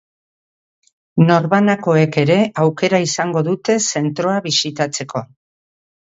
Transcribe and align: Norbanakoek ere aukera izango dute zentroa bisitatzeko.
Norbanakoek 1.27 2.17
ere 2.21 2.39
aukera 2.65 3.01
izango 3.09 3.45
dute 3.49 3.77
zentroa 3.93 4.41
bisitatzeko. 4.49 5.25